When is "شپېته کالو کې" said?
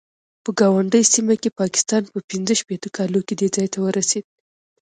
2.61-3.33